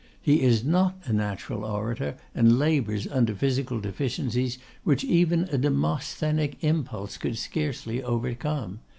[0.19, 6.57] He is not a natural orator, and labours under physical deficiencies which even a Demosthenic
[6.63, 8.79] impulse could scarcely overcome.